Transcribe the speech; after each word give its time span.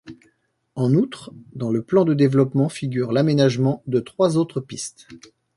En 0.73 0.95
outre, 0.95 1.31
dans 1.53 1.69
le 1.69 1.83
plan 1.83 2.05
de 2.05 2.15
développement 2.15 2.69
figure 2.69 3.11
l'aménagement 3.11 3.83
de 3.85 3.99
trois 3.99 4.35
autres 4.35 4.59
pistes. 4.59 5.07